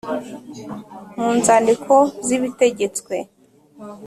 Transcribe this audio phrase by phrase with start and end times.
[1.21, 1.93] Mu nzandiko
[2.25, 3.17] z'ibitegetswe